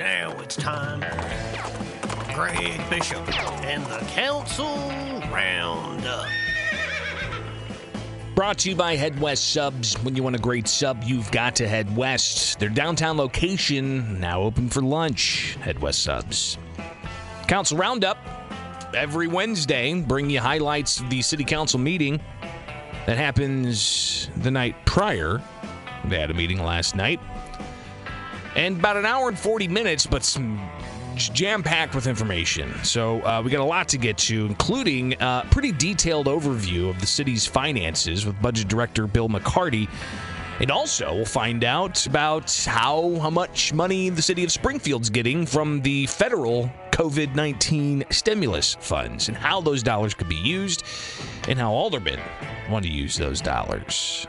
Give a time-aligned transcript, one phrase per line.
[0.00, 3.20] Now it's time for Greg Bishop
[3.64, 4.74] and the Council
[5.30, 6.26] Roundup.
[8.34, 10.02] Brought to you by Head West Subs.
[10.02, 12.58] When you want a great sub, you've got to head west.
[12.58, 15.58] Their downtown location now open for lunch.
[15.60, 16.56] Head West Subs.
[17.46, 18.16] Council Roundup
[18.94, 22.18] every Wednesday, bring you highlights of the city council meeting
[23.04, 25.42] that happens the night prior.
[26.06, 27.20] They had a meeting last night.
[28.56, 30.22] And about an hour and 40 minutes, but
[31.16, 32.72] jam packed with information.
[32.82, 37.00] So uh, we got a lot to get to, including a pretty detailed overview of
[37.00, 39.88] the city's finances with Budget Director Bill McCarty.
[40.60, 45.46] And also, we'll find out about how, how much money the city of Springfield's getting
[45.46, 50.84] from the federal COVID 19 stimulus funds and how those dollars could be used
[51.48, 52.20] and how aldermen
[52.68, 54.26] want to use those dollars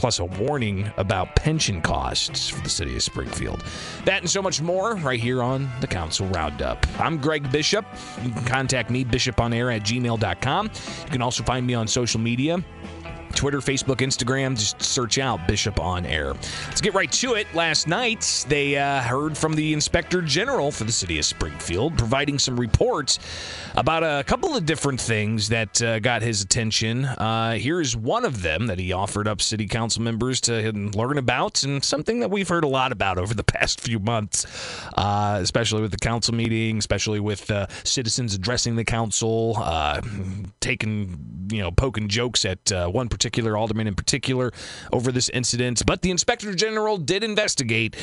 [0.00, 3.62] plus a warning about pension costs for the city of Springfield.
[4.06, 6.86] That and so much more right here on the Council Roundup.
[6.98, 7.84] I'm Greg Bishop.
[8.24, 10.70] You can contact me, bishoponair at gmail.com.
[11.04, 12.64] You can also find me on social media.
[13.40, 14.50] Twitter, Facebook, Instagram.
[14.54, 16.34] Just search out Bishop on Air.
[16.68, 17.46] Let's get right to it.
[17.54, 22.38] Last night, they uh, heard from the Inspector General for the city of Springfield, providing
[22.38, 23.18] some reports
[23.76, 27.06] about a couple of different things that uh, got his attention.
[27.06, 31.16] Uh, here is one of them that he offered up city council members to learn
[31.16, 34.44] about, and something that we've heard a lot about over the past few months,
[34.98, 40.02] uh, especially with the council meeting, especially with uh, citizens addressing the council, uh,
[40.60, 44.52] taking, you know, poking jokes at one particular alderman in particular
[44.92, 45.82] over this incident.
[45.86, 47.96] But the inspector general did investigate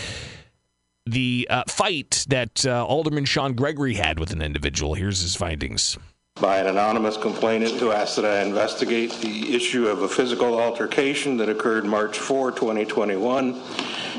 [1.06, 4.94] the uh, fight that uh, Alderman Shawn Gregory had with an individual.
[4.94, 5.98] Here's his findings.
[6.40, 11.38] By an anonymous complainant who asked that I investigate the issue of a physical altercation
[11.38, 13.60] that occurred March 4, 2021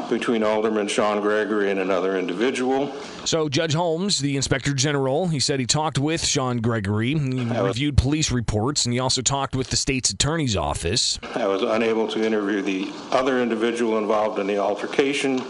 [0.08, 2.92] between Alderman Shawn Gregory and another individual.
[3.24, 7.18] So, Judge Holmes, the inspector general, he said he talked with Shawn Gregory.
[7.18, 11.18] He reviewed police reports, and he also talked with the state's attorney's office.
[11.34, 15.42] I was unable to interview the other individual involved in the altercation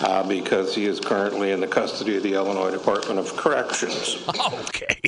[0.00, 4.24] uh, because he is currently in the custody of the Illinois Department of Corrections.
[4.68, 5.00] okay.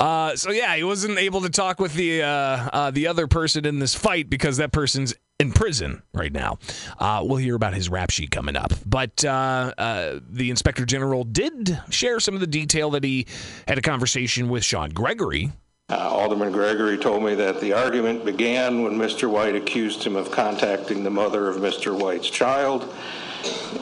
[0.00, 3.66] Uh, so yeah, he wasn't able to talk with the uh, uh, the other person
[3.66, 6.58] in this fight because that person's in prison right now.
[6.98, 8.72] Uh, we'll hear about his rap sheet coming up.
[8.86, 13.26] But uh, uh, the inspector general did share some of the detail that he
[13.68, 15.52] had a conversation with Shawn Gregory.
[15.90, 19.28] Alderman Gregory told me that the argument began when Mr.
[19.28, 21.98] White accused him of contacting the mother of Mr.
[21.98, 22.94] White's child.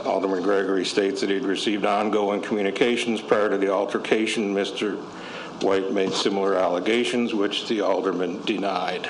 [0.04, 4.54] Alderman Gregory states that he'd received ongoing communications prior to the altercation.
[4.54, 5.04] Mr.
[5.62, 9.08] White made similar allegations, which the alderman denied.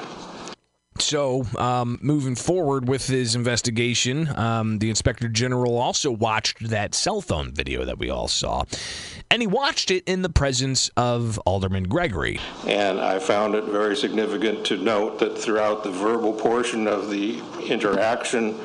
[1.01, 7.21] So, um, moving forward with his investigation, um, the inspector general also watched that cell
[7.21, 8.65] phone video that we all saw.
[9.31, 12.41] And he watched it in the presence of Alderman Gregory.
[12.67, 17.43] And I found it very significant to note that throughout the verbal portion of the
[17.67, 18.59] interaction,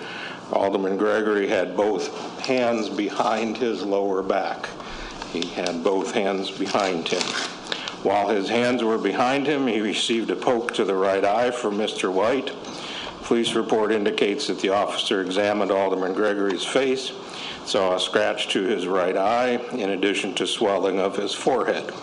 [0.52, 4.70] Alderman Gregory had both hands behind his lower back.
[5.32, 7.24] He had both hands behind him.
[8.04, 11.78] While his hands were behind him, he received a poke to the right eye from
[11.78, 12.12] Mr.
[12.12, 12.52] White.
[13.24, 17.14] Police report indicates that the officer examined Alderman Gregory's face,
[17.66, 21.94] saw a scratch to his right eye, in addition to swelling of his forehead.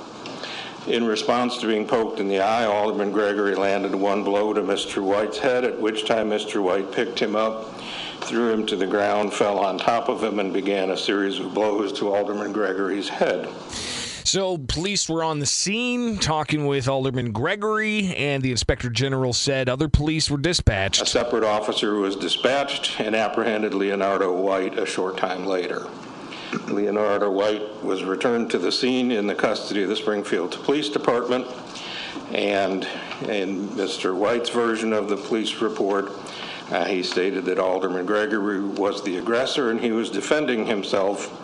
[0.86, 5.02] In response to being poked in the eye, Alderman Gregory landed one blow to Mr.
[5.02, 6.62] White's head, at which time Mr.
[6.62, 7.78] White picked him up,
[8.22, 11.52] threw him to the ground, fell on top of him, and began a series of
[11.52, 13.46] blows to Alderman Gregory's head.
[14.30, 19.68] So, police were on the scene talking with Alderman Gregory, and the inspector general said
[19.68, 21.02] other police were dispatched.
[21.02, 25.88] A separate officer was dispatched and apprehended Leonardo White a short time later.
[26.68, 31.44] Leonardo White was returned to the scene in the custody of the Springfield Police Department,
[32.32, 32.86] and
[33.22, 34.14] in Mr.
[34.14, 36.12] White's version of the police report,
[36.70, 41.36] uh, he stated that Alderman Gregory was the aggressor and he was defending himself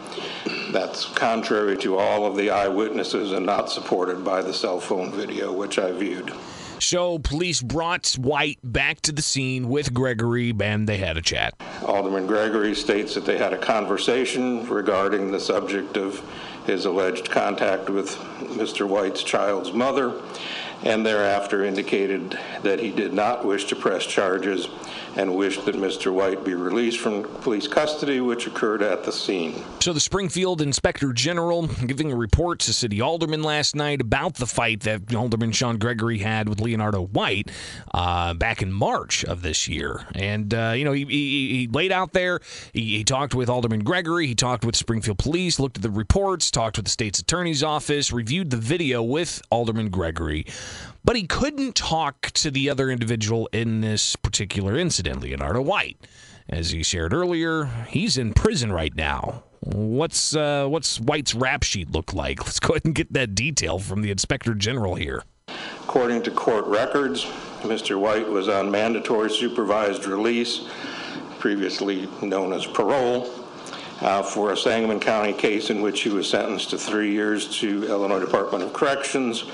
[0.76, 5.50] that's contrary to all of the eyewitnesses and not supported by the cell phone video,
[5.50, 6.30] which I viewed.
[6.78, 11.54] So police brought White back to the scene with Gregory, and they had a chat.
[11.82, 16.22] Alderman Gregory states that they had a conversation regarding the subject of
[16.66, 18.86] his alleged contact with Mr.
[18.86, 20.20] White's child's mother,
[20.84, 24.68] and thereafter indicated that he did not wish to press charges
[25.16, 26.12] and wished that Mr.
[26.12, 29.64] White be released from police custody, which occurred at the scene.
[29.80, 34.46] So, the Springfield Inspector General giving a report to City Alderman last night about the
[34.46, 37.50] fight that Alderman Shawn Gregory had with Leonardo White
[37.94, 40.06] uh, back in March of this year.
[40.14, 42.40] And, uh, you know, he, he, he, laid out there,
[42.72, 46.50] he, he talked with Alderman Gregory, he talked with Springfield Police, looked at the reports,
[46.50, 50.46] talked with the state's attorney's office, reviewed the video with Alderman Gregory
[51.06, 55.98] but he couldn't talk to the other individual in this particular incident, Leonardo White.
[56.48, 59.42] As he shared earlier, he's in prison right now.
[59.60, 62.38] What's uh, what's White's rap sheet look like?
[62.44, 65.24] Let's go ahead and get that detail from the Inspector General here.
[65.82, 67.24] According to court records,
[67.62, 67.98] Mr.
[67.98, 70.68] White was on mandatory supervised release,
[71.38, 73.28] previously known as parole,
[74.00, 77.84] uh, for a Sangamon County case in which he was sentenced to three years to
[77.88, 79.44] Illinois Department of Corrections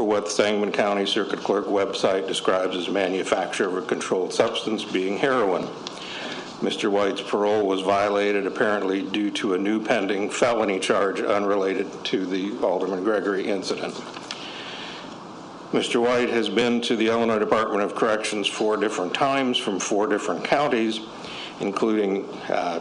[0.00, 4.82] for what the Sangamon County Circuit Clerk website describes as manufacture of a controlled substance
[4.82, 5.64] being heroin.
[6.62, 6.90] Mr.
[6.90, 12.56] White's parole was violated apparently due to a new pending felony charge unrelated to the
[12.64, 13.92] Alderman Gregory incident.
[15.72, 16.00] Mr.
[16.00, 20.42] White has been to the Illinois Department of Corrections four different times from four different
[20.42, 21.00] counties,
[21.60, 22.80] including uh,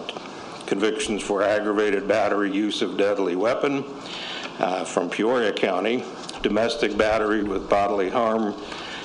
[0.67, 3.83] convictions for aggravated battery use of deadly weapon
[4.59, 6.05] uh, from Peoria County,
[6.41, 8.55] domestic battery with bodily harm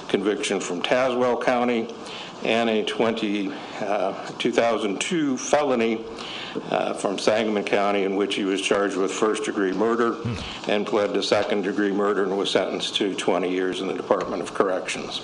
[0.09, 1.89] conviction from Tazewell County,
[2.45, 6.05] and a 20, uh, 2002 felony
[6.71, 10.17] uh, from Sangamon County in which he was charged with first degree murder
[10.69, 14.43] and pled to second degree murder and was sentenced to 20 years in the Department
[14.43, 15.21] of Corrections.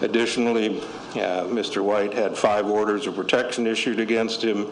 [0.00, 1.82] Additionally, uh, Mr.
[1.82, 4.70] White had five orders of protection issued against him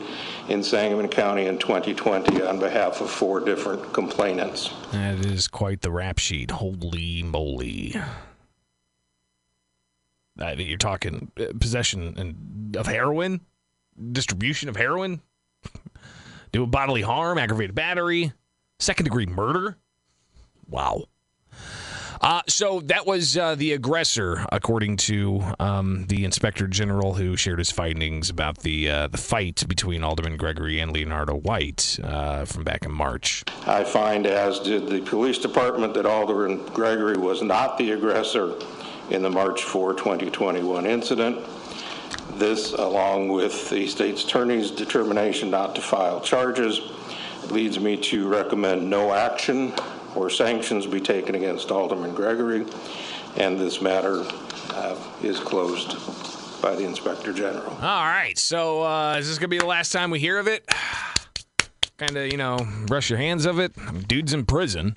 [0.49, 4.71] in Sangamon County in 2020 on behalf of four different complainants.
[4.91, 6.51] That is quite the rap sheet.
[6.51, 7.95] Holy moly.
[10.39, 13.41] I mean, you're talking uh, possession of heroin,
[14.13, 15.21] distribution of heroin,
[16.53, 18.33] doing bodily harm, aggravated battery,
[18.79, 19.77] second degree murder.
[20.69, 21.05] Wow.
[22.23, 27.59] Uh, so that was uh, the aggressor, according to um, the inspector general, who shared
[27.59, 32.63] his findings about the uh, the fight between Alderman Gregory and Leonardo White uh, from
[32.63, 33.43] back in March.
[33.67, 38.55] I find, as did the police department, that Alderman Gregory was not the aggressor
[39.11, 41.45] in the March 4, 2021 incident.
[42.35, 46.81] This, along with the state's attorney's determination not to file charges,
[47.51, 49.75] leads me to recommend no action
[50.15, 52.65] or sanctions be taken against Alderman Gregory,
[53.37, 54.25] and this matter
[54.71, 55.93] uh, is closed
[56.63, 57.73] by the Inspector General.
[57.73, 58.39] All right.
[58.39, 60.67] So uh, is this going to be the last time we hear of it?
[61.99, 63.73] kind of, you know, brush your hands of it.
[64.09, 64.97] Dude's in prison.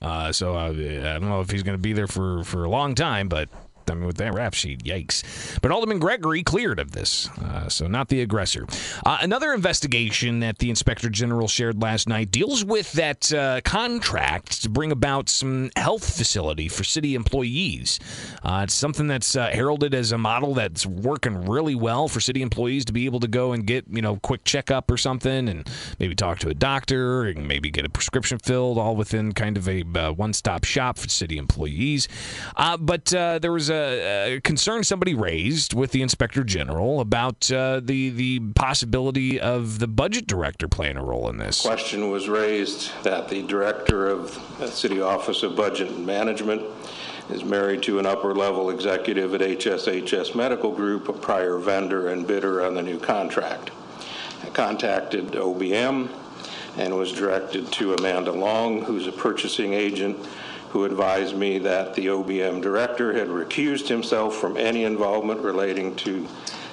[0.00, 2.68] Uh, so uh, I don't know if he's going to be there for, for a
[2.68, 3.48] long time, but
[3.90, 5.22] I mean, with that rap sheet, yikes.
[5.60, 8.66] But Alderman Gregory cleared of this, uh, so not the aggressor.
[9.04, 14.62] Uh, another investigation that the Inspector General shared last night deals with that uh, contract
[14.62, 17.98] to bring about some health facility for city employees.
[18.42, 22.42] Uh, it's something that's uh, heralded as a model that's working really well for city
[22.42, 25.68] employees to be able to go and get, you know, quick checkup or something and
[25.98, 29.68] maybe talk to a doctor and maybe get a prescription filled all within kind of
[29.68, 32.08] a uh, one stop shop for city employees.
[32.80, 38.10] but there was a, a, concern somebody raised with the inspector general about uh, the
[38.10, 41.62] the possibility of the budget director playing a role in this.
[41.62, 46.62] Question was raised that the director of the City Office of Budget and Management
[47.30, 52.26] is married to an upper level executive at HSHS Medical Group, a prior vendor and
[52.26, 53.70] bidder on the new contract.
[54.42, 56.10] I contacted OBM
[56.76, 60.18] and was directed to Amanda Long, who's a purchasing agent
[60.72, 66.26] who advised me that the OBM director had recused himself from any involvement relating to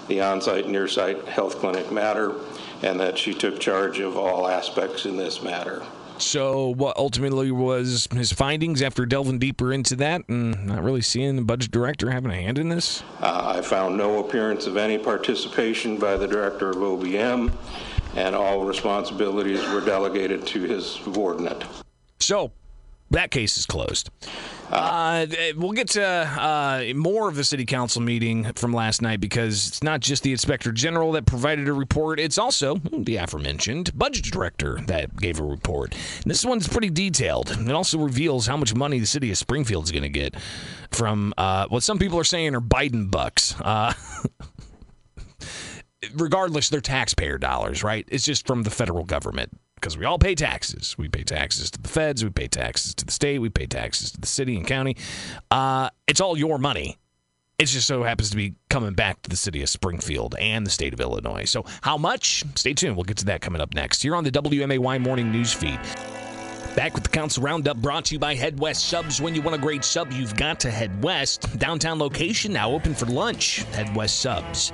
[0.07, 2.33] the on-site near-site health clinic matter
[2.81, 5.83] and that she took charge of all aspects in this matter.
[6.17, 11.35] So, what ultimately was his findings after delving deeper into that and not really seeing
[11.35, 13.03] the budget director having a hand in this?
[13.21, 17.53] Uh, I found no appearance of any participation by the director of OBM,
[18.15, 21.63] and all responsibilities were delegated to his subordinate.
[22.19, 22.51] So,
[23.11, 24.09] that case is closed.
[24.69, 25.25] Uh,
[25.57, 29.83] we'll get to uh, more of the city council meeting from last night because it's
[29.83, 34.79] not just the inspector general that provided a report, it's also the aforementioned budget director
[34.85, 35.93] that gave a report.
[35.93, 37.51] And this one's pretty detailed.
[37.51, 40.35] It also reveals how much money the city of Springfield is going to get
[40.91, 43.59] from uh, what some people are saying are Biden bucks.
[43.59, 43.93] Uh,
[46.13, 48.07] regardless, they're taxpayer dollars, right?
[48.09, 50.95] It's just from the federal government because we all pay taxes.
[50.97, 54.11] We pay taxes to the feds, we pay taxes to the state, we pay taxes
[54.11, 54.97] to the city and county.
[55.49, 56.97] Uh, it's all your money.
[57.57, 60.71] It just so happens to be coming back to the city of Springfield and the
[60.71, 61.43] state of Illinois.
[61.43, 62.45] So, how much?
[62.55, 62.95] Stay tuned.
[62.95, 64.01] We'll get to that coming up next.
[64.01, 65.79] Here on the WMAY Morning News Feed.
[66.75, 69.19] Back with the Council Roundup brought to you by Head West Subs.
[69.19, 71.59] When you want a great sub, you've got to head west.
[71.59, 73.63] Downtown location now open for lunch.
[73.73, 74.71] Head West Subs.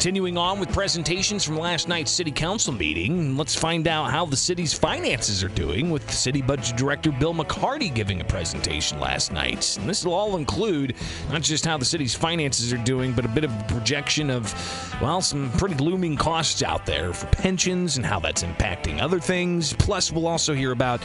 [0.00, 4.34] Continuing on with presentations from last night's City Council meeting, let's find out how the
[4.34, 9.76] city's finances are doing with City Budget Director Bill McCarty giving a presentation last night.
[9.78, 10.94] And this will all include
[11.28, 14.54] not just how the city's finances are doing, but a bit of a projection of,
[15.02, 19.74] well, some pretty looming costs out there for pensions and how that's impacting other things.
[19.74, 21.02] Plus, we'll also hear about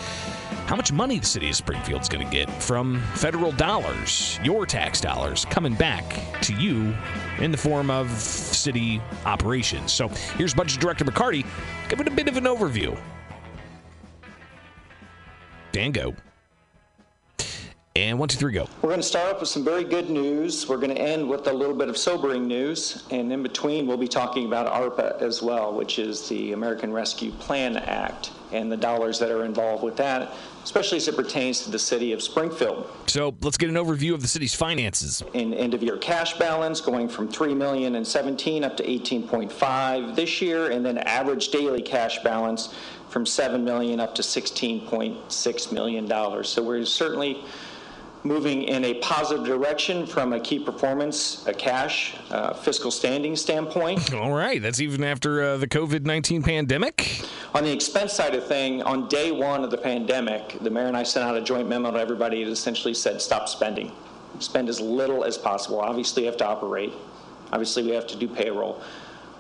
[0.66, 5.00] how much money the city of Springfield's going to get from federal dollars, your tax
[5.00, 6.04] dollars, coming back
[6.42, 6.96] to you
[7.40, 9.92] in the form of city operations.
[9.92, 10.08] So
[10.38, 11.46] here's Budget Director McCarty
[11.88, 12.98] giving a bit of an overview.
[15.72, 16.16] Dan, go.
[17.98, 18.68] And one, two, three, go.
[18.82, 20.68] We're going to start off with some very good news.
[20.68, 23.06] We're going to end with a little bit of sobering news.
[23.10, 27.32] And in between, we'll be talking about ARPA as well, which is the American Rescue
[27.32, 30.32] Plan Act and the dollars that are involved with that,
[30.64, 32.90] especially as it pertains to the city of Springfield.
[33.08, 35.24] So let's get an overview of the city's finances.
[35.34, 40.16] In end of year cash balance going from 3 million in 17 up to 18.5
[40.16, 42.74] this year, and then average daily cash balance
[43.10, 46.50] from 7 million up to 16.6 million dollars.
[46.50, 47.44] So we're certainly
[48.26, 54.14] moving in a positive direction from a key performance, a cash, uh, fiscal standing standpoint.
[54.14, 57.22] All right, that's even after uh, the COVID 19 pandemic.
[57.54, 60.98] On the expense side of thing, on day one of the pandemic, the mayor and
[60.98, 63.92] I sent out a joint memo to everybody that essentially said stop spending.
[64.40, 65.80] Spend as little as possible.
[65.80, 66.92] Obviously, you have to operate.
[67.54, 68.82] Obviously, we have to do payroll.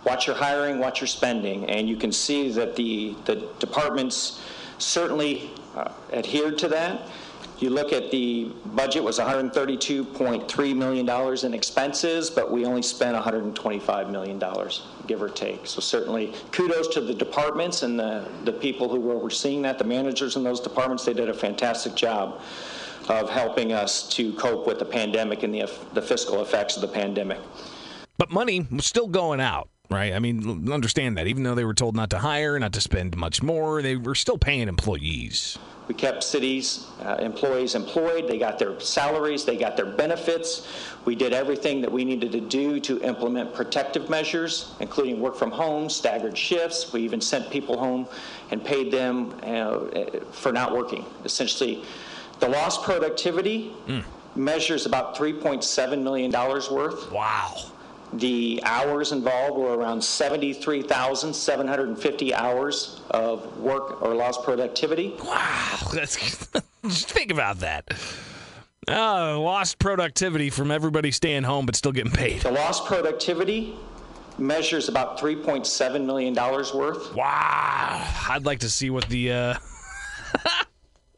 [0.05, 4.39] Watch your hiring, watch your spending, and you can see that the, the departments
[4.77, 7.01] certainly uh, adhered to that.
[7.59, 14.09] You look at the budget was $132.3 million in expenses, but we only spent $125
[14.11, 14.43] million,
[15.07, 15.65] give or take.
[15.65, 19.85] So certainly kudos to the departments and the, the people who were overseeing that, the
[19.85, 21.05] managers in those departments.
[21.05, 22.41] They did a fantastic job
[23.07, 26.87] of helping us to cope with the pandemic and the, the fiscal effects of the
[26.87, 27.39] pandemic.
[28.17, 30.13] But money was still going out right?
[30.13, 31.27] I mean, understand that.
[31.27, 34.15] Even though they were told not to hire, not to spend much more, they were
[34.15, 35.57] still paying employees.
[35.87, 38.27] We kept cities uh, employees employed.
[38.27, 40.67] They got their salaries, they got their benefits.
[41.05, 45.51] We did everything that we needed to do to implement protective measures, including work from
[45.51, 46.91] home, staggered shifts.
[46.91, 48.07] We even sent people home
[48.49, 51.05] and paid them uh, for not working.
[51.23, 51.83] Essentially,
[52.39, 54.03] the lost productivity mm.
[54.35, 57.11] measures about $3.7 million worth.
[57.11, 57.71] Wow.
[58.13, 65.13] The hours involved were around 73,750 hours of work or lost productivity.
[65.23, 66.15] Wow, that's
[66.83, 67.93] just think about that.
[68.87, 72.41] Uh, lost productivity from everybody staying home but still getting paid.
[72.41, 73.75] The lost productivity
[74.37, 77.15] measures about $3.7 million worth.
[77.15, 78.13] Wow.
[78.29, 79.55] I'd like to see what the uh,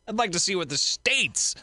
[0.07, 1.55] I'd like to see what the states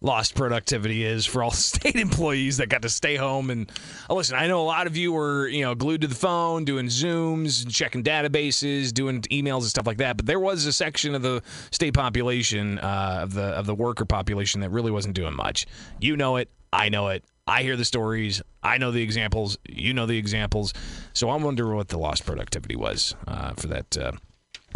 [0.00, 3.70] lost productivity is for all state employees that got to stay home and
[4.08, 6.64] oh, listen i know a lot of you were you know glued to the phone
[6.64, 11.14] doing zooms checking databases doing emails and stuff like that but there was a section
[11.14, 15.34] of the state population uh, of the of the worker population that really wasn't doing
[15.34, 15.66] much
[16.00, 18.42] you know it i know it I hear the stories.
[18.62, 19.56] I know the examples.
[19.66, 20.74] You know the examples.
[21.14, 24.12] So I'm wondering what the lost productivity was uh, for that uh,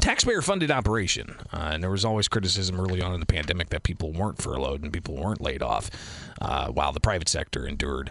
[0.03, 1.37] taxpayer funded operation.
[1.53, 4.83] Uh, and there was always criticism early on in the pandemic that people weren't furloughed
[4.83, 5.91] and people weren't laid off
[6.41, 8.11] uh, while the private sector endured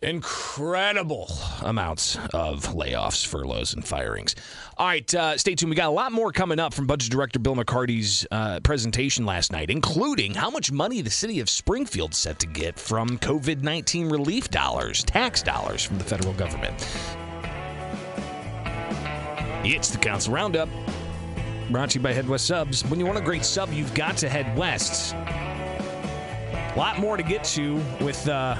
[0.00, 1.28] incredible
[1.62, 4.36] amounts of layoffs, furloughs, and firings.
[4.76, 5.70] All right, uh, stay tuned.
[5.70, 9.50] We got a lot more coming up from Budget Director Bill McCarty's uh, presentation last
[9.50, 14.08] night, including how much money the city of Springfield set to get from COVID 19
[14.08, 16.86] relief dollars, tax dollars from the federal government.
[19.64, 20.68] It's the Council Roundup.
[21.70, 22.82] Brought to you by Head West Subs.
[22.84, 25.14] When you want a great sub, you've got to head west.
[25.14, 28.56] A lot more to get to with uh,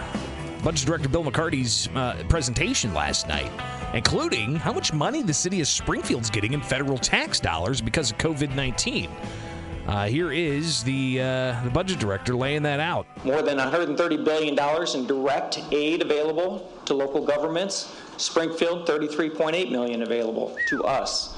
[0.65, 3.51] Budget Director Bill McCarty's uh, presentation last night,
[3.95, 8.19] including how much money the city of Springfield's getting in federal tax dollars because of
[8.19, 9.09] COVID 19.
[9.87, 13.07] Uh, here is the uh, the budget director laying that out.
[13.25, 17.95] More than 130 billion dollars in direct aid available to local governments.
[18.19, 21.37] Springfield, 33.8 million available to us.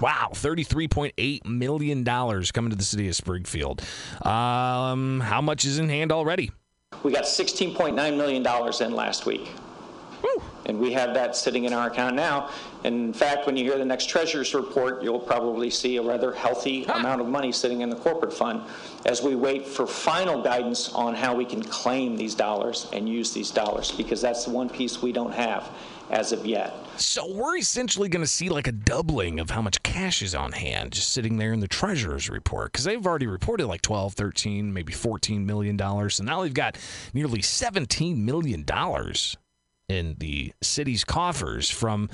[0.00, 3.82] Wow, $33.8 million coming to the city of Springfield.
[4.22, 6.50] Um, how much is in hand already?
[7.02, 9.50] We got $16.9 million in last week.
[10.66, 12.50] And we have that sitting in our account now.
[12.84, 16.32] And in fact, when you hear the next treasurer's report, you'll probably see a rather
[16.32, 18.62] healthy amount of money sitting in the corporate fund
[19.04, 23.32] as we wait for final guidance on how we can claim these dollars and use
[23.32, 25.70] these dollars, because that's the one piece we don't have
[26.10, 26.72] as of yet.
[26.96, 30.52] So we're essentially going to see like a doubling of how much cash is on
[30.52, 34.72] hand just sitting there in the treasurer's report because they've already reported like 12, 13,
[34.72, 36.16] maybe 14 million dollars.
[36.16, 36.78] So now they've got
[37.12, 39.36] nearly 17 million dollars
[39.88, 42.08] in the city's coffers from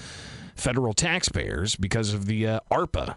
[0.56, 3.16] federal taxpayers because of the uh, ARPA,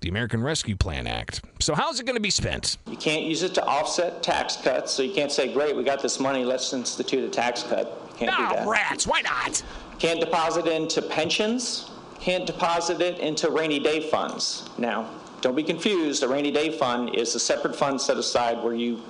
[0.00, 1.42] the American Rescue Plan Act.
[1.60, 2.78] So how's it going to be spent?
[2.86, 6.00] You can't use it to offset tax cuts, so you can't say, great, we got
[6.02, 8.08] this money, let's institute a tax cut.
[8.12, 8.66] You can't do Oh, that.
[8.68, 9.06] rats!
[9.06, 9.62] Why not?
[10.00, 11.90] Can't deposit into pensions,
[12.20, 14.68] can't deposit it into rainy day funds.
[14.78, 15.10] Now,
[15.42, 19.02] don't be confused, a rainy day fund is a separate fund set aside where you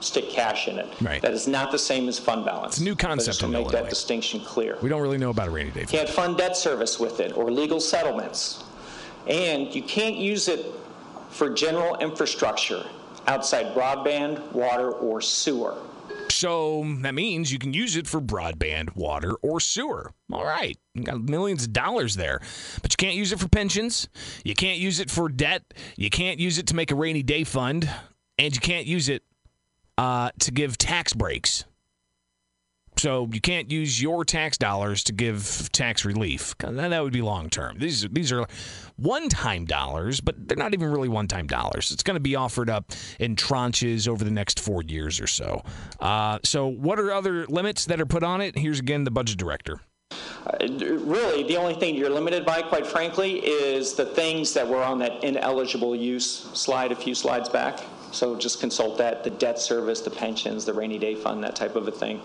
[0.00, 0.88] stick cash in it.
[1.02, 1.20] Right.
[1.20, 2.74] That is not the same as fund balance.
[2.74, 4.78] It's a new concept to make that distinction clear.
[4.82, 5.90] We don't really know about a rainy day fund.
[5.90, 8.64] Can't fund debt service with it or legal settlements.
[9.26, 10.66] And you can't use it
[11.28, 12.84] for general infrastructure
[13.26, 15.76] outside broadband, water, or sewer.
[16.42, 20.10] So that means you can use it for broadband, water, or sewer.
[20.32, 20.76] All right.
[20.92, 22.40] You got millions of dollars there.
[22.82, 24.08] But you can't use it for pensions.
[24.44, 25.62] You can't use it for debt.
[25.96, 27.88] You can't use it to make a rainy day fund.
[28.38, 29.22] And you can't use it
[29.96, 31.64] uh, to give tax breaks.
[33.02, 36.56] So you can't use your tax dollars to give tax relief.
[36.58, 37.80] That would be long term.
[37.80, 38.46] These these are
[38.94, 41.90] one-time dollars, but they're not even really one-time dollars.
[41.90, 45.64] It's going to be offered up in tranches over the next four years or so.
[45.98, 48.56] Uh, so what are other limits that are put on it?
[48.56, 49.80] Here's again the budget director.
[50.60, 55.00] Really, the only thing you're limited by, quite frankly, is the things that were on
[55.00, 57.80] that ineligible use slide a few slides back.
[58.12, 61.76] So just consult that, the debt service, the pensions, the rainy day fund, that type
[61.76, 62.20] of a thing.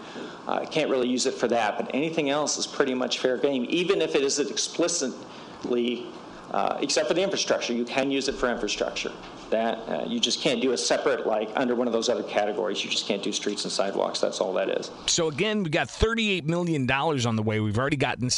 [0.48, 3.65] I can't really use it for that, but anything else is pretty much fair game,
[3.70, 6.06] even if it isn't explicitly,
[6.51, 7.74] uh, except for the infrastructure.
[7.74, 9.12] You can use it for infrastructure.
[9.50, 12.84] That, uh, you just can't do a separate, like, under one of those other categories.
[12.84, 14.20] You just can't do streets and sidewalks.
[14.20, 14.91] That's all that is.
[15.06, 17.62] So again, we've got $38 million on the way.
[17.62, 18.29] We've already gotten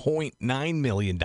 [0.00, 1.20] $16.9 million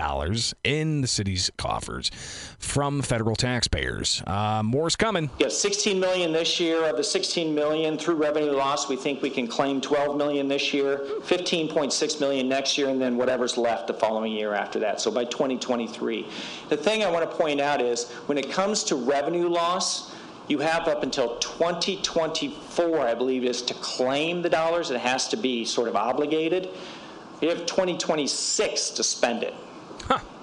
[0.64, 2.10] in the city's coffers
[2.58, 4.22] from federal taxpayers.
[4.26, 5.30] Uh, more's coming.
[5.38, 6.84] Yeah, 16 million this year.
[6.84, 10.72] Of the 16 million through revenue loss, we think we can claim 12 million this
[10.74, 15.00] year, 15.6 million next year, and then whatever's left the following year after that.
[15.00, 16.28] So by 2023.
[16.68, 20.12] The thing I want to point out is when it comes to revenue loss,
[20.48, 24.90] you have up until 2024, I believe is to claim the dollars.
[24.92, 26.68] It has to be sort of obligated.
[27.40, 29.54] You have 2026 to spend it.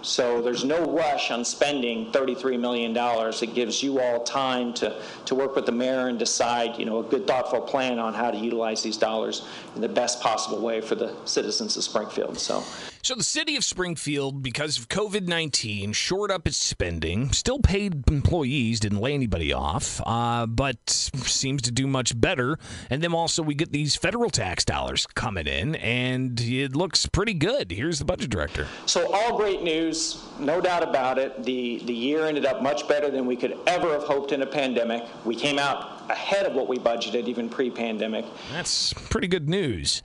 [0.03, 2.93] So there's no rush on spending $33 million.
[2.95, 6.99] It gives you all time to, to work with the mayor and decide, you know,
[6.99, 10.81] a good thoughtful plan on how to utilize these dollars in the best possible way
[10.81, 12.37] for the citizens of Springfield.
[12.37, 12.63] So
[13.03, 18.09] So the city of Springfield, because of COVID 19, shored up its spending, still paid
[18.09, 22.57] employees, didn't lay anybody off, uh, but seems to do much better.
[22.89, 27.33] And then also, we get these federal tax dollars coming in, and it looks pretty
[27.33, 27.73] good.
[27.73, 28.67] Here's the budget director.
[28.85, 31.43] So all great news, no doubt about it.
[31.43, 34.47] The, the year ended up much better than we could ever have hoped in a
[34.47, 35.03] pandemic.
[35.25, 38.23] We came out ahead of what we budgeted, even pre-pandemic.
[38.53, 40.03] That's pretty good news.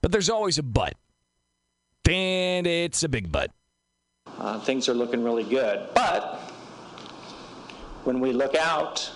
[0.00, 0.94] But there's always a but.
[2.06, 3.50] And it's a big but.
[4.38, 5.88] Uh, things are looking really good.
[5.94, 6.40] But
[8.04, 9.10] when we look out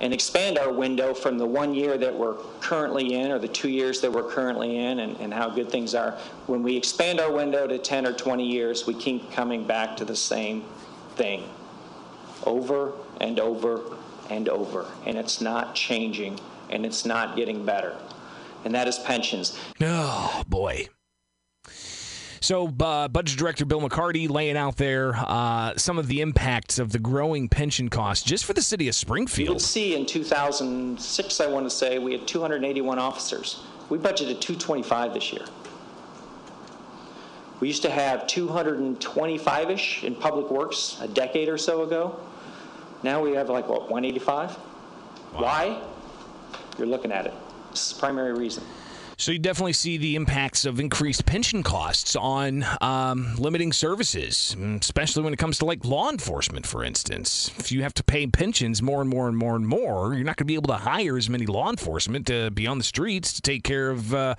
[0.00, 3.68] and expand our window from the one year that we're currently in or the two
[3.68, 6.12] years that we're currently in and, and how good things are,
[6.46, 10.04] when we expand our window to 10 or 20 years, we keep coming back to
[10.04, 10.64] the same
[11.16, 11.48] thing
[12.44, 13.96] over and over
[14.30, 14.86] and over.
[15.06, 16.38] And it's not changing
[16.70, 17.96] and it's not getting better.
[18.64, 19.58] And that is pensions.
[19.80, 20.88] Oh, boy.
[22.40, 26.92] So, uh, Budget Director Bill McCarty laying out there uh, some of the impacts of
[26.92, 29.48] the growing pension costs just for the city of Springfield.
[29.48, 33.62] You would see in 2006, I want to say, we had 281 officers.
[33.88, 35.44] We budgeted 225 this year.
[37.60, 42.20] We used to have 225-ish in Public Works a decade or so ago.
[43.02, 44.52] Now we have like, what, 185?
[45.32, 45.80] Why?
[46.76, 47.34] You're looking at it.
[47.70, 48.62] This is the primary reason.
[49.18, 54.80] So, you definitely see the impacts of increased pension costs on um, limiting services, mm,
[54.80, 57.50] especially when it comes to like law enforcement, for instance.
[57.58, 60.36] If you have to pay pensions more and more and more and more, you're not
[60.36, 63.32] going to be able to hire as many law enforcement to be on the streets
[63.32, 64.34] to take care of, uh,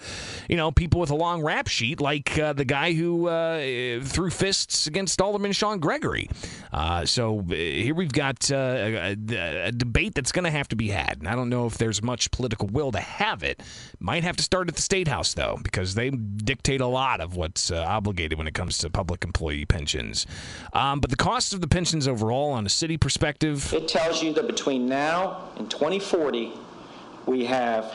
[0.48, 3.60] you know, people with a long rap sheet like uh, the guy who uh,
[4.04, 6.30] threw fists against Alderman Shawn Gregory.
[6.72, 10.76] Uh, so uh, here we've got uh, a- a debate that's going to have to
[10.76, 11.18] be had.
[11.18, 13.62] And I don't know if there's much political will to have it.
[14.00, 17.36] Might have to start at the State House, though, because they dictate a lot of
[17.36, 20.26] what's uh, obligated when it comes to public employee pensions.
[20.74, 24.34] Um, but the cost of the pensions overall, on a city perspective, It tells you
[24.34, 26.52] that between now and 2040,
[27.26, 27.94] we have,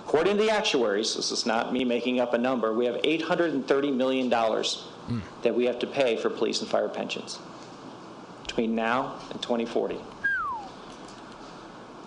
[0.00, 3.94] according to the actuaries, this is not me making up a number, we have $830
[3.94, 4.28] million
[5.42, 7.38] that we have to pay for police and fire pensions
[8.46, 9.96] between now and 2040.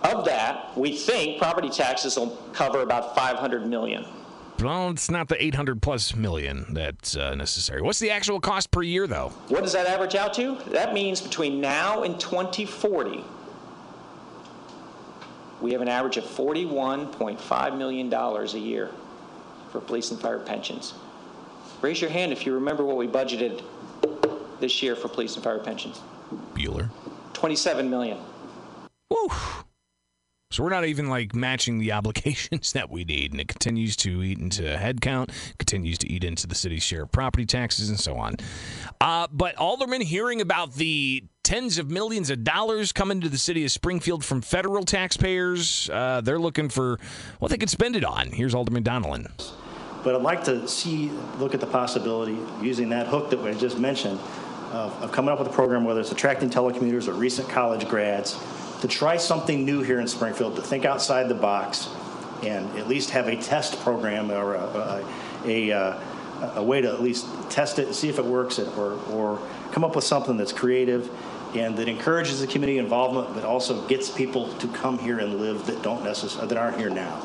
[0.04, 4.04] Of that, we think property taxes will cover about 500 million.
[4.60, 7.80] well, it's not the 800 plus million that's uh, necessary.
[7.80, 9.30] What's the actual cost per year, though?
[9.48, 10.58] What does that average out to?
[10.68, 13.24] That means between now and 2040,
[15.62, 18.90] we have an average of $41.5 million a year
[19.72, 20.92] for police and fire pensions.
[21.80, 23.62] Raise your hand if you remember what we budgeted
[24.60, 26.02] this year for police and fire pensions.
[26.54, 26.90] Bueller.
[27.32, 28.18] 27 million.
[29.10, 29.28] Woo.
[30.54, 34.22] So we're not even like matching the obligations that we need, and it continues to
[34.22, 38.14] eat into headcount, continues to eat into the city's share of property taxes, and so
[38.14, 38.36] on.
[39.00, 43.64] Uh, but aldermen hearing about the tens of millions of dollars coming to the city
[43.64, 47.00] of Springfield from federal taxpayers, uh, they're looking for
[47.40, 48.28] what they could spend it on.
[48.28, 49.32] Here's Alderman Donelan.
[50.04, 53.80] But I'd like to see, look at the possibility, using that hook that I just
[53.80, 54.20] mentioned,
[54.70, 58.38] of, of coming up with a program, whether it's attracting telecommuters or recent college grads,
[58.80, 61.88] to try something new here in Springfield, to think outside the box,
[62.42, 65.04] and at least have a test program or a,
[65.44, 66.00] a, a, uh,
[66.56, 69.40] a way to at least test it and see if it works, or, or
[69.72, 71.10] come up with something that's creative
[71.56, 75.66] and that encourages the community involvement, but also gets people to come here and live
[75.66, 77.24] that don't necessarily that aren't here now.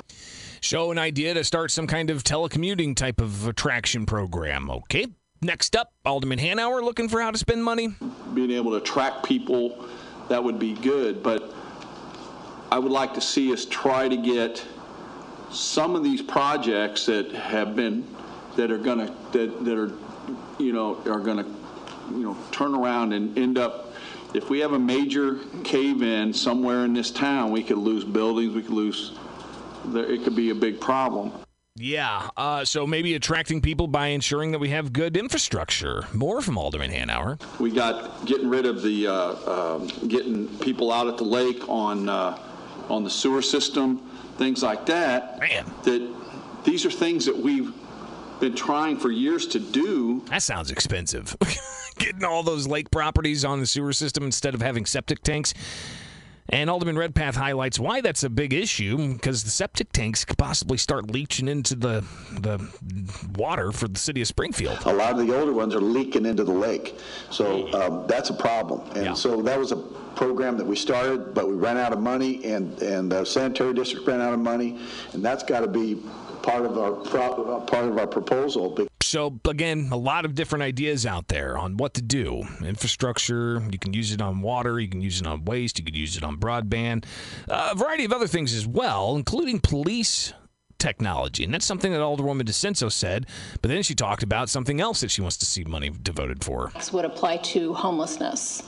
[0.61, 4.69] Show an idea to start some kind of telecommuting type of attraction program.
[4.69, 5.07] Okay.
[5.41, 7.95] Next up, Alderman Hanauer looking for how to spend money.
[8.33, 9.85] being able to attract people,
[10.29, 11.21] that would be good.
[11.21, 11.53] But
[12.71, 14.65] I would like to see us try to get
[15.51, 18.05] some of these projects that have been,
[18.55, 19.91] that are gonna, that, that are,
[20.59, 21.45] you know, are gonna,
[22.11, 23.93] you know, turn around and end up,
[24.33, 28.61] if we have a major cave-in somewhere in this town, we could lose buildings, we
[28.61, 29.13] could lose,
[29.85, 31.31] there- it could be a big problem.
[31.81, 36.05] Yeah, uh, so maybe attracting people by ensuring that we have good infrastructure.
[36.13, 37.39] More from Alderman Hanauer.
[37.57, 42.09] We got getting rid of the, uh, um, getting people out at the lake on,
[42.09, 42.37] uh,
[42.89, 43.99] on the sewer system,
[44.37, 45.39] things like that.
[45.39, 45.71] Man.
[45.83, 46.15] That,
[46.65, 47.73] these are things that we've
[48.41, 50.21] been trying for years to do.
[50.29, 51.37] That sounds expensive.
[51.97, 55.53] Getting all those lake properties on the sewer system instead of having septic tanks.
[56.51, 60.77] And Alderman Redpath highlights why that's a big issue because the septic tanks could possibly
[60.77, 62.03] start leaching into the
[62.39, 62.59] the
[63.35, 64.79] water for the city of Springfield.
[64.85, 66.95] a lot of the older ones are leaking into the lake.
[67.29, 68.81] So um, that's a problem.
[68.95, 69.13] And Yeah.
[69.13, 69.77] so that was a
[70.15, 74.05] program that we started, but we ran out of money, and, and the sanitary district
[74.07, 74.77] ran out of money,
[75.13, 76.01] and that's got to be
[76.41, 78.77] part of our, pro- uh, part of our proposal.
[79.01, 82.43] So again, a lot of different ideas out there on what to do.
[82.63, 85.95] Infrastructure, you can use it on water, you can use it on waste, you could
[85.95, 87.05] use it on broadband,
[87.49, 90.33] uh, a variety of other things as well, including police
[90.77, 91.43] technology.
[91.43, 93.25] And that's something that Alderwoman DiCenso said,
[93.61, 96.71] but then she talked about something else that she wants to see money devoted for.
[96.93, 98.63] would apply to homelessness.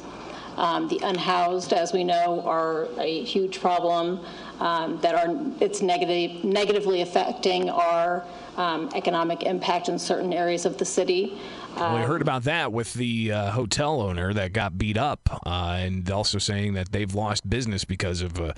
[0.57, 4.19] Um, the unhoused, as we know, are a huge problem
[4.61, 8.23] um, that are it's negative, negatively affecting our
[8.57, 11.37] um, economic impact in certain areas of the city.
[11.75, 15.77] Well, we heard about that with the uh, hotel owner that got beat up, uh,
[15.79, 18.53] and also saying that they've lost business because of a,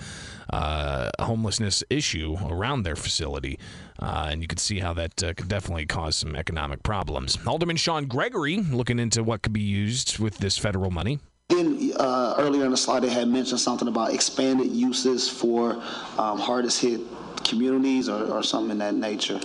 [0.49, 3.57] uh, homelessness issue around their facility.
[3.99, 7.37] Uh, and you can see how that uh, could definitely cause some economic problems.
[7.47, 11.19] Alderman Shawn Gregory looking into what could be used with this federal money.
[11.49, 15.75] Then uh, earlier in the slide, they had mentioned something about expanded uses for
[16.17, 17.01] um, hardest hit
[17.43, 19.39] communities or, or something in that nature.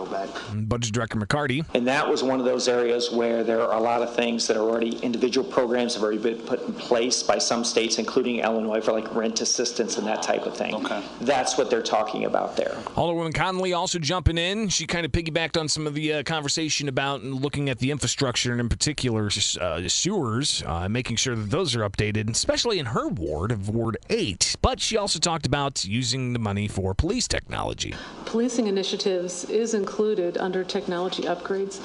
[0.00, 0.68] I have go back.
[0.68, 1.64] Budget Director McCarty.
[1.74, 4.56] And that was one of those areas where there are a lot of things that
[4.56, 8.80] are already, individual programs have already been put in place by some states, including Illinois,
[8.80, 10.74] for like rent assistance and that type of thing.
[10.74, 11.02] Okay.
[11.20, 12.76] That's what they're talking about there.
[12.96, 14.68] Alderwoman Conley also jumping in.
[14.68, 18.52] She kind of piggybacked on some of the uh, conversation about looking at the infrastructure
[18.52, 23.08] and in particular uh, sewers, uh, making sure that those are updated, especially in her
[23.08, 24.56] ward of Ward 8.
[24.62, 27.94] But she also talked about using the money for police technology.
[28.26, 29.89] Policing initiatives is included
[30.38, 31.80] under technology upgrades.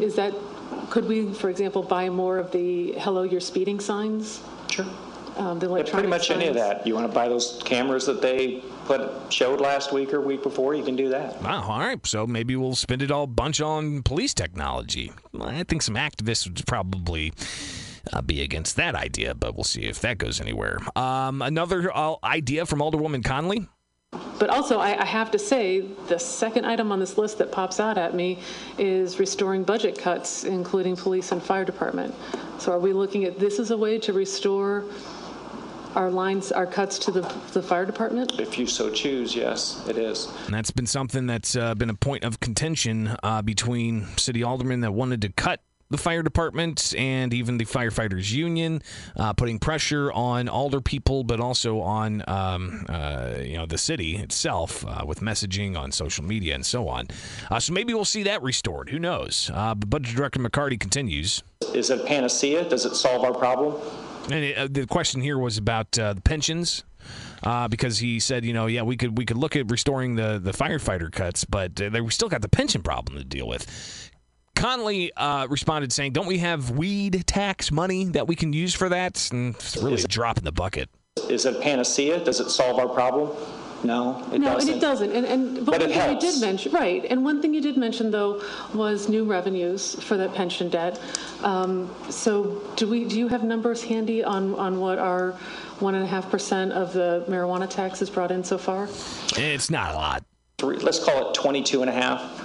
[0.00, 0.34] Is that,
[0.90, 4.42] could we, for example, buy more of the hello, you're speeding signs?
[4.70, 4.86] Sure.
[5.36, 6.86] Um, The Yeah, Pretty much any of that.
[6.86, 10.74] You want to buy those cameras that they put, showed last week or week before,
[10.74, 11.40] you can do that.
[11.42, 12.04] Wow, all right.
[12.06, 15.12] So maybe we'll spend it all bunch on police technology.
[15.40, 17.32] I think some activists would probably
[18.12, 20.78] uh, be against that idea, but we'll see if that goes anywhere.
[20.96, 23.68] Um, another uh, idea from Alderwoman Conley.
[24.38, 27.80] But also, I, I have to say, the second item on this list that pops
[27.80, 28.38] out at me
[28.78, 32.14] is restoring budget cuts, including police and fire department.
[32.58, 34.84] So are we looking at this as a way to restore
[35.94, 38.38] our lines, our cuts to the, the fire department?
[38.38, 40.28] If you so choose, yes, it is.
[40.44, 44.80] And that's been something that's uh, been a point of contention uh, between city aldermen
[44.82, 48.82] that wanted to cut the fire department and even the firefighters union,
[49.16, 54.16] uh, putting pressure on alder people, but also on um, uh, you know the city
[54.16, 57.06] itself uh, with messaging on social media and so on.
[57.50, 58.90] Uh, so maybe we'll see that restored.
[58.90, 59.50] Who knows?
[59.52, 61.42] Uh, but Budget Director McCarty continues.
[61.74, 62.68] Is it a panacea?
[62.68, 63.80] Does it solve our problem?
[64.24, 66.84] And it, uh, the question here was about uh, the pensions.
[67.42, 70.40] Uh, because he said, you know, yeah, we could we could look at restoring the
[70.42, 74.05] the firefighter cuts, but uh, they, we still got the pension problem to deal with.
[74.56, 78.88] Conley uh, responded saying, "Don't we have weed tax money that we can use for
[78.88, 80.88] that?" And it's really a drop in the bucket.
[81.28, 82.24] Is it a panacea?
[82.24, 83.30] Does it solve our problem?
[83.84, 84.68] No, it No, doesn't.
[84.70, 85.12] and it doesn't.
[85.12, 86.24] And, and, but But one it thing you helps.
[86.34, 88.42] did mention, right, and one thing you did mention, though,
[88.74, 90.98] was new revenues for that pension debt.
[91.42, 95.32] Um, So do we, do you have numbers handy on, on what our
[95.78, 98.88] one and a half percent of the marijuana tax has brought in so far?
[99.36, 100.24] It's not a lot.
[100.58, 102.35] Three- Let's call it 22 and a half,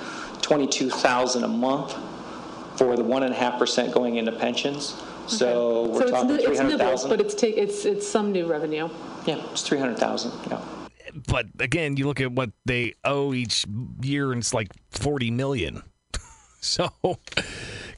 [0.42, 1.96] 22,000 a month
[2.78, 4.96] for the one and a half percent going into pensions.
[5.28, 7.10] So So we're it's talking ni- it's 300,000.
[7.10, 8.90] But it's take, it's, it's some new revenue.
[9.26, 10.62] Yeah, it's 300,000, yeah.
[11.28, 13.66] But again, you look at what they owe each
[14.02, 15.84] year, and it's like forty million.
[16.62, 17.16] so, a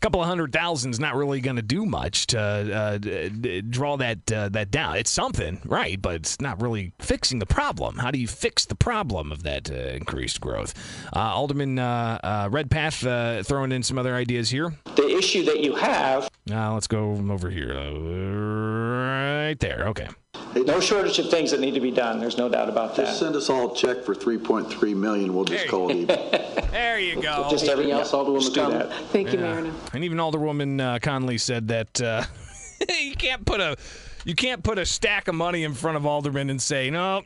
[0.04, 3.62] couple of hundred thousand is not really going to do much to uh, d- d-
[3.62, 4.98] draw that uh, that down.
[4.98, 6.00] It's something, right?
[6.02, 7.98] But it's not really fixing the problem.
[8.00, 10.74] How do you fix the problem of that uh, increased growth?
[11.16, 14.74] Uh, Alderman uh, uh, Redpath uh, throwing in some other ideas here.
[14.98, 17.72] The issue that you have, Uh, let's go over here.
[17.74, 19.88] Uh, right there.
[19.88, 20.10] Okay.
[20.56, 23.06] no shortage of things that need to be done, there's no doubt about that.
[23.06, 23.26] Just that.
[23.28, 26.20] send us all a check for 3.3 million, we'll just call it even.
[26.74, 27.48] There you go.
[27.52, 28.78] Just everything else, Alderwoman Just do Conley?
[28.80, 28.92] that.
[29.10, 29.62] Thank you, Mayor.
[29.62, 29.74] Now.
[29.94, 32.24] And even Alderwoman uh, Conley said that uh,
[33.00, 33.78] you can't put a
[34.26, 37.22] you can't put a stack of money in front of aldermen and say no.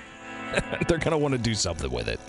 [0.88, 2.20] They're gonna want to do something with it.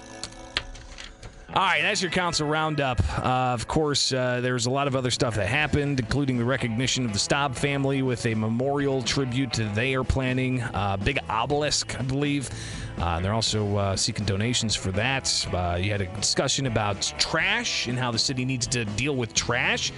[1.49, 2.99] All right, that's your council roundup.
[3.19, 7.05] Uh, of course, uh, there's a lot of other stuff that happened, including the recognition
[7.05, 10.61] of the Staub family with a memorial tribute to they are planning.
[10.61, 12.49] Uh, big obelisk, I believe.
[12.99, 15.47] Uh, they're also uh, seeking donations for that.
[15.53, 19.33] Uh, you had a discussion about trash and how the city needs to deal with
[19.33, 19.91] trash.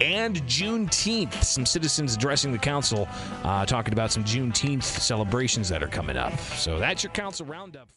[0.00, 3.08] And Juneteenth, some citizens addressing the council,
[3.44, 6.38] uh, talking about some Juneteenth celebrations that are coming up.
[6.38, 7.88] So that's your council roundup.